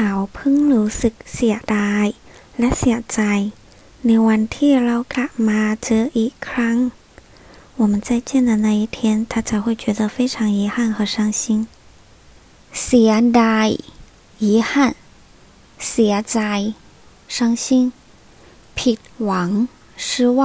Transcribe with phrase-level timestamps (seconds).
[0.00, 2.06] เขาเพิ่งรู้สึกเสียดาย
[2.58, 3.20] และเสียใจ
[4.06, 6.76] ในวันที่เรากลับมาเจออีกครั้ง
[7.80, 8.98] 我们再见的那一天，
[9.30, 11.42] 他才会觉得非常遗憾和伤心。
[12.82, 13.68] เสียดาย
[14.46, 14.70] 遗憾
[15.88, 16.38] เสียใจ
[17.36, 17.66] 伤心
[18.78, 19.50] ผิดหวัง
[20.06, 20.08] 失
[20.38, 20.40] 望